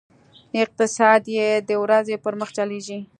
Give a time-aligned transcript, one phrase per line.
[0.63, 2.99] اقتصاد یې د ورځې پر مخ چلېږي.